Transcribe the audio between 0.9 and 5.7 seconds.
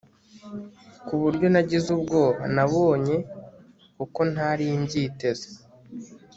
kuburyo nagize ubwoba nyabonye kuko ntari mbyiteze